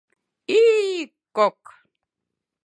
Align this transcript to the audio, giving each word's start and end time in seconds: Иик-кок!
Иик-кок! 0.59 1.61